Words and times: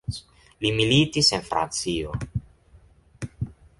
Li 0.65 0.71
militis 0.77 1.29
en 1.39 1.45
Francio. 1.49 2.17